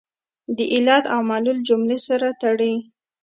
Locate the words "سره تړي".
2.07-2.73